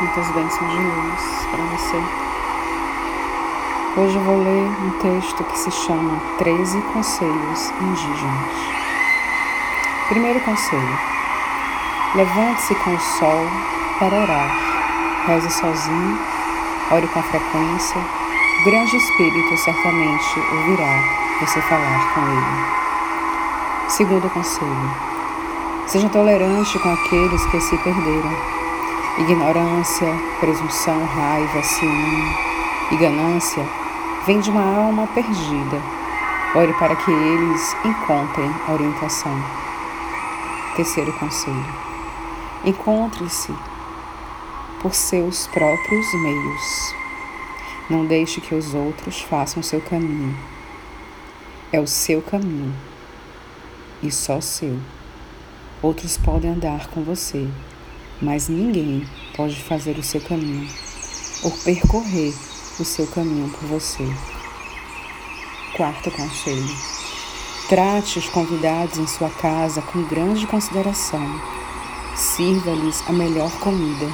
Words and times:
muitas 0.00 0.30
bênçãos 0.30 0.70
de 0.70 0.78
luz 0.78 1.46
para 1.50 1.62
você. 1.64 2.02
Hoje 3.98 4.16
eu 4.16 4.22
vou 4.22 4.38
ler 4.38 4.66
um 4.82 4.90
texto 5.02 5.44
que 5.44 5.58
se 5.58 5.70
chama 5.70 6.18
13 6.38 6.80
Conselhos 6.92 7.70
Indígenas. 7.80 8.56
Primeiro 10.08 10.40
conselho: 10.40 10.98
levante-se 12.14 12.74
com 12.76 12.94
o 12.94 13.00
sol 13.00 13.46
para 13.98 14.22
orar, 14.22 14.56
reze 15.26 15.50
sozinho, 15.50 16.18
ore 16.90 17.06
com 17.08 17.22
frequência, 17.22 18.00
o 18.60 18.64
grande 18.64 18.96
Espírito 18.96 19.56
certamente 19.58 20.40
ouvirá 20.52 21.04
você 21.40 21.60
falar 21.60 22.14
com 22.14 22.20
ele. 22.22 23.90
Segundo 23.90 24.30
conselho: 24.32 24.90
seja 25.86 26.08
tolerante 26.08 26.78
com 26.78 26.90
aqueles 26.90 27.44
que 27.46 27.60
se 27.60 27.76
perderam 27.76 28.59
Ignorância, 29.20 30.08
presunção, 30.40 31.04
raiva, 31.04 31.62
ciúme 31.62 32.36
e 32.90 32.96
ganância 32.96 33.62
vem 34.26 34.40
de 34.40 34.50
uma 34.50 34.62
alma 34.62 35.06
perdida. 35.08 35.80
Ore 36.54 36.72
para 36.74 36.96
que 36.96 37.10
eles 37.10 37.76
encontrem 37.84 38.50
orientação. 38.66 39.32
Terceiro 40.74 41.12
conselho: 41.12 41.74
encontre-se 42.64 43.54
por 44.80 44.94
seus 44.94 45.46
próprios 45.48 46.14
meios. 46.14 46.94
Não 47.90 48.06
deixe 48.06 48.40
que 48.40 48.54
os 48.54 48.72
outros 48.74 49.20
façam 49.20 49.62
seu 49.62 49.82
caminho. 49.82 50.34
É 51.70 51.78
o 51.78 51.86
seu 51.86 52.22
caminho 52.22 52.74
e 54.02 54.10
só 54.10 54.40
seu. 54.40 54.78
Outros 55.82 56.16
podem 56.16 56.50
andar 56.50 56.88
com 56.88 57.02
você, 57.02 57.48
mas 58.20 58.48
ninguém 58.48 59.06
pode 59.36 59.56
fazer 59.62 59.98
o 59.98 60.02
seu 60.02 60.20
caminho 60.20 60.68
ou 61.42 61.50
percorrer 61.50 62.34
o 62.78 62.84
seu 62.84 63.06
caminho 63.06 63.48
por 63.50 63.66
você. 63.68 64.04
Quarto 65.76 66.10
conselho: 66.10 66.76
trate 67.68 68.18
os 68.18 68.28
convidados 68.28 68.98
em 68.98 69.06
sua 69.06 69.30
casa 69.30 69.80
com 69.82 70.02
grande 70.04 70.46
consideração. 70.46 71.40
Sirva-lhes 72.16 73.02
a 73.08 73.12
melhor 73.12 73.50
comida, 73.60 74.06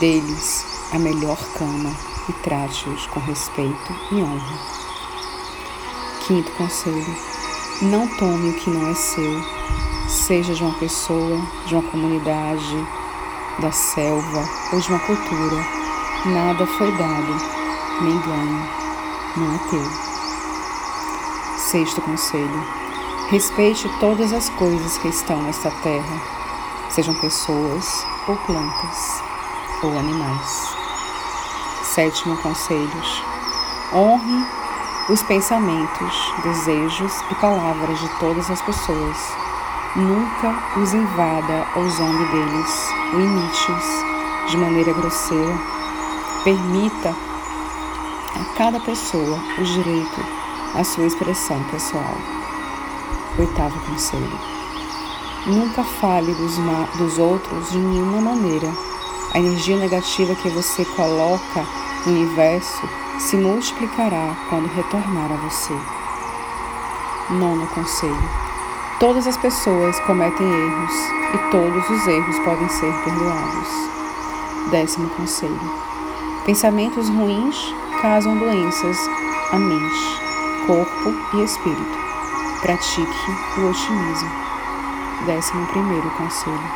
dê-lhes 0.00 0.64
a 0.92 0.98
melhor 0.98 1.38
cama 1.54 1.94
e 2.28 2.32
trate-os 2.42 3.06
com 3.06 3.20
respeito 3.20 3.94
e 4.10 4.16
honra. 4.16 4.58
Quinto 6.26 6.50
conselho: 6.52 7.16
não 7.82 8.08
tome 8.16 8.50
o 8.50 8.54
que 8.54 8.70
não 8.70 8.90
é 8.90 8.94
seu, 8.94 9.40
seja 10.08 10.54
de 10.54 10.62
uma 10.62 10.76
pessoa, 10.78 11.40
de 11.66 11.74
uma 11.74 11.82
comunidade, 11.90 12.97
da 13.60 13.72
selva 13.72 14.48
ou 14.72 14.80
de 14.80 14.88
uma 14.88 15.00
cultura, 15.00 15.66
nada 16.26 16.66
foi 16.66 16.90
dado, 16.92 17.36
nem 18.00 18.18
ganho, 18.20 18.68
não 19.36 19.54
é 19.54 19.58
teu. 19.70 19.84
Sexto 21.58 22.00
conselho: 22.02 22.64
respeite 23.30 23.88
todas 23.98 24.32
as 24.32 24.48
coisas 24.50 24.98
que 24.98 25.08
estão 25.08 25.42
nesta 25.42 25.70
terra, 25.82 26.20
sejam 26.90 27.14
pessoas 27.14 28.06
ou 28.28 28.36
plantas 28.36 29.22
ou 29.82 29.98
animais. 29.98 30.76
Sétimo 31.82 32.36
conselho: 32.38 33.02
honre 33.92 34.46
os 35.08 35.22
pensamentos, 35.22 36.32
desejos 36.44 37.12
e 37.30 37.34
palavras 37.36 37.98
de 37.98 38.08
todas 38.20 38.50
as 38.50 38.62
pessoas 38.62 39.47
Nunca 39.96 40.54
os 40.78 40.92
invada 40.92 41.66
ou 41.74 41.88
zombe 41.88 42.24
deles, 42.26 42.88
limite-os 43.14 44.50
de 44.50 44.56
maneira 44.58 44.92
grosseira. 44.92 45.58
Permita 46.44 47.08
a 47.08 48.44
cada 48.56 48.78
pessoa 48.80 49.40
o 49.58 49.64
direito 49.64 50.24
à 50.74 50.84
sua 50.84 51.06
expressão 51.06 51.62
pessoal. 51.70 52.14
Oitavo 53.38 53.80
conselho. 53.80 54.38
Nunca 55.46 55.82
fale 55.82 56.34
dos, 56.34 56.58
dos 56.98 57.18
outros 57.18 57.70
de 57.70 57.78
nenhuma 57.78 58.20
maneira. 58.20 58.70
A 59.32 59.38
energia 59.38 59.76
negativa 59.78 60.34
que 60.34 60.50
você 60.50 60.84
coloca 60.84 61.64
no 62.04 62.12
universo 62.12 62.88
se 63.18 63.36
multiplicará 63.36 64.36
quando 64.50 64.68
retornar 64.68 65.32
a 65.32 65.36
você. 65.36 65.74
Nono 67.30 67.66
conselho 67.68 68.47
Todas 69.00 69.28
as 69.28 69.36
pessoas 69.36 70.00
cometem 70.00 70.44
erros 70.44 70.94
e 71.32 71.50
todos 71.52 71.88
os 71.88 72.06
erros 72.08 72.36
podem 72.40 72.68
ser 72.68 72.92
perdoados. 73.04 73.68
Décimo 74.72 75.08
conselho: 75.10 75.72
pensamentos 76.44 77.08
ruins 77.08 77.56
causam 78.02 78.36
doenças 78.36 78.98
à 79.52 79.56
mente, 79.56 80.20
corpo 80.66 81.14
e 81.34 81.44
espírito. 81.44 81.98
Pratique 82.60 83.30
o 83.58 83.70
otimismo. 83.70 84.30
Décimo 85.26 85.64
primeiro 85.68 86.10
conselho: 86.10 86.72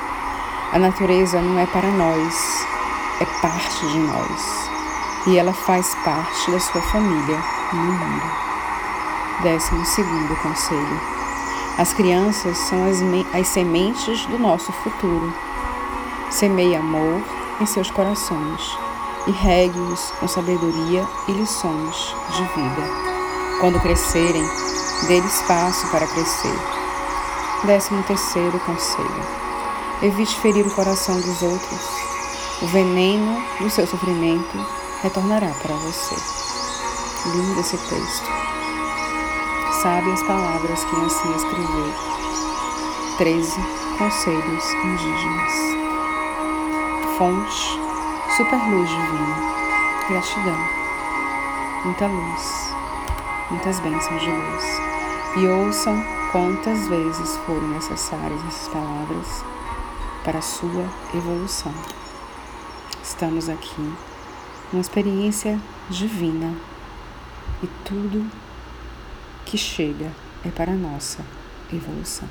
a 0.72 0.78
natureza 0.78 1.43
não 1.43 1.59
é 1.59 1.66
para 1.66 1.88
nós, 1.91 2.66
é 3.21 3.25
parte 3.41 3.84
de 3.88 3.99
nós 3.99 4.71
e 5.27 5.38
ela 5.38 5.53
faz 5.53 5.93
parte 6.05 6.53
da 6.53 6.61
sua 6.61 6.81
família 6.82 7.38
no 7.72 7.82
mundo. 7.82 8.31
Décimo 9.43 9.84
segundo 9.84 10.41
conselho: 10.41 11.22
as 11.78 11.93
crianças 11.94 12.59
são 12.59 12.84
as, 12.84 12.99
as 13.34 13.49
sementes 13.49 14.27
do 14.27 14.38
nosso 14.38 14.71
futuro. 14.72 15.33
Semeie 16.31 16.77
amor 16.77 17.22
em 17.60 17.66
seus 17.66 17.91
corações 17.91 18.78
e 19.27 19.31
regue-os 19.31 20.11
com 20.21 20.28
sabedoria 20.28 21.06
e 21.28 21.32
lições 21.32 22.15
de 22.31 22.43
vida. 22.43 22.82
Quando 23.61 23.81
crescerem, 23.81 24.44
dê-lhes 25.09 25.34
espaço 25.34 25.87
para 25.91 26.06
crescer. 26.06 26.59
Décimo 27.65 28.03
terceiro 28.03 28.59
conselho. 28.61 29.43
Evite 30.03 30.38
ferir 30.41 30.66
o 30.66 30.75
coração 30.75 31.15
dos 31.21 31.43
outros. 31.43 31.81
O 32.61 32.66
veneno 32.66 33.43
do 33.61 33.71
seu 33.71 33.87
sofrimento 33.87 34.66
retornará 35.03 35.50
para 35.62 35.75
você. 35.77 36.16
Lindo 37.28 37.61
esse 37.61 37.78
texto 37.78 38.41
sabe 39.82 40.12
as 40.12 40.22
palavras 40.22 40.84
que 40.84 40.94
assim 40.94 41.34
escrever. 41.34 41.93
13 43.19 43.60
Conselhos 43.98 44.75
Indígenas. 44.75 45.53
Fonte, 47.19 47.81
superluz 48.37 48.88
divina, 48.88 49.37
gratidão, 50.09 50.59
muita 51.84 52.06
luz, 52.06 52.75
muitas 53.50 53.81
bênçãos 53.81 54.22
de 54.22 54.31
luz. 54.31 54.65
E 55.38 55.48
ouçam 55.48 56.00
quantas 56.31 56.87
vezes 56.87 57.37
forem 57.38 57.69
necessárias 57.70 58.41
essas 58.47 58.69
palavras 58.69 59.44
para 60.22 60.38
a 60.38 60.43
sua 60.43 60.88
evolução. 61.12 61.75
Estamos 63.03 63.49
aqui 63.49 63.93
numa 64.72 64.81
experiência 64.81 65.59
divina 65.91 66.54
e 67.64 67.66
tudo 67.84 68.31
que 69.52 69.58
chega 69.58 70.10
é 70.46 70.48
para 70.48 70.72
a 70.72 70.74
nossa 70.74 71.22
evolução. 71.70 72.26